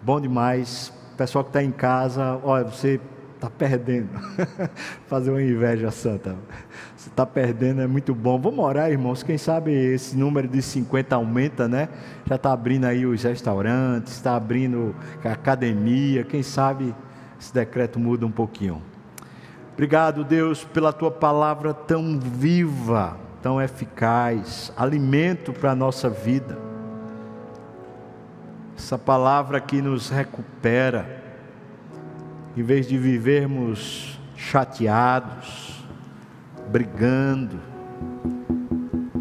[0.02, 0.92] Bom demais.
[1.16, 3.00] Pessoal que está em casa, olha, você
[3.34, 4.08] está perdendo.
[5.06, 6.36] Fazer uma inveja santa.
[6.96, 8.40] Você está perdendo, é muito bom.
[8.40, 9.22] Vamos orar, irmãos.
[9.22, 11.88] Quem sabe esse número de 50 aumenta, né?
[12.26, 16.24] Já está abrindo aí os restaurantes, está abrindo a academia.
[16.24, 16.94] Quem sabe
[17.40, 18.80] esse decreto muda um pouquinho.
[19.72, 26.56] Obrigado, Deus, pela tua palavra tão viva, tão eficaz, alimento para a nossa vida.
[28.78, 31.22] Essa palavra que nos recupera
[32.56, 35.84] em vez de vivermos chateados,
[36.68, 37.58] brigando.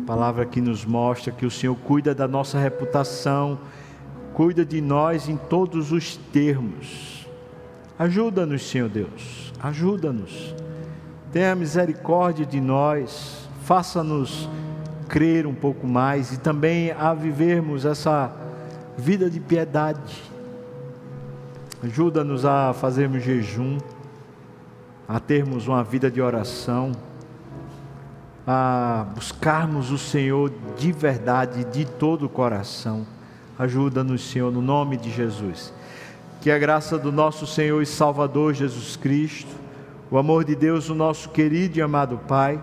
[0.06, 3.60] Palavra que nos mostra que o Senhor cuida da nossa reputação,
[4.34, 7.28] cuida de nós em todos os termos.
[7.98, 10.54] Ajuda-nos, Senhor Deus, ajuda-nos.
[11.32, 13.41] Tenha misericórdia de nós,
[13.72, 14.50] faça-nos
[15.08, 18.30] crer um pouco mais e também a vivermos essa
[18.98, 20.22] vida de piedade.
[21.82, 23.78] Ajuda-nos a fazermos jejum,
[25.08, 26.92] a termos uma vida de oração,
[28.46, 33.08] a buscarmos o Senhor de verdade, de todo o coração.
[33.58, 35.74] Ajuda-nos, Senhor, no nome de Jesus.
[36.42, 39.56] Que a graça do nosso Senhor e Salvador Jesus Cristo,
[40.12, 42.62] o amor de Deus, o nosso querido e amado Pai,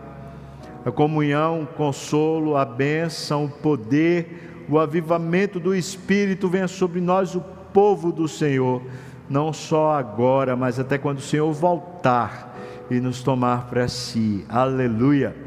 [0.84, 7.34] a comunhão, o consolo, a bênção, o poder, o avivamento do Espírito venha sobre nós,
[7.34, 7.40] o
[7.72, 8.82] povo do Senhor,
[9.28, 12.56] não só agora, mas até quando o Senhor voltar
[12.90, 14.44] e nos tomar para si.
[14.48, 15.34] Aleluia.